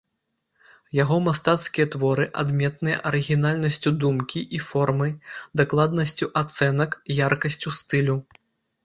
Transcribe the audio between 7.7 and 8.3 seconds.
стылю.